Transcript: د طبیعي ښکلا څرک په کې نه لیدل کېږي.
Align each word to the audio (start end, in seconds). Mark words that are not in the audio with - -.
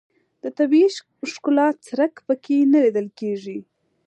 د 0.43 0.45
طبیعي 0.57 0.89
ښکلا 1.33 1.67
څرک 1.85 2.13
په 2.27 2.33
کې 2.43 2.57
نه 2.71 2.79
لیدل 2.83 3.07
کېږي. 3.19 3.59